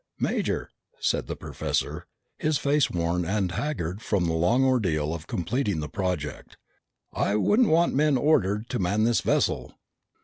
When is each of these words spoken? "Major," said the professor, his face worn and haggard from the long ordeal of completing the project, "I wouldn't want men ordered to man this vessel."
"Major," 0.17 0.71
said 0.99 1.27
the 1.27 1.35
professor, 1.35 2.07
his 2.39 2.57
face 2.57 2.89
worn 2.89 3.23
and 3.23 3.51
haggard 3.51 4.01
from 4.01 4.25
the 4.25 4.33
long 4.33 4.63
ordeal 4.65 5.13
of 5.13 5.27
completing 5.27 5.79
the 5.79 5.87
project, 5.89 6.57
"I 7.13 7.35
wouldn't 7.35 7.69
want 7.69 7.93
men 7.93 8.17
ordered 8.17 8.67
to 8.69 8.79
man 8.79 9.03
this 9.03 9.21
vessel." 9.21 9.75